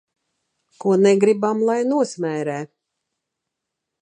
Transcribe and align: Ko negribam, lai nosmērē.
Ko 0.83 0.93
negribam, 1.01 1.61
lai 1.69 1.77
nosmērē. 1.93 2.59